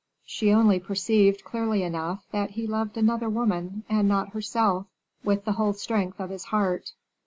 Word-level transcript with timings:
She 0.25 0.51
only 0.51 0.79
perceived, 0.79 1.43
clearly 1.43 1.83
enough, 1.83 2.25
that 2.31 2.49
he 2.49 2.65
loved 2.65 2.97
another 2.97 3.29
woman, 3.29 3.83
and 3.87 4.07
not 4.07 4.29
herself, 4.29 4.87
with 5.23 5.45
the 5.45 5.51
whole 5.51 5.73
strength 5.73 6.19
of 6.19 6.31
his 6.31 6.45
heart. 6.45 6.93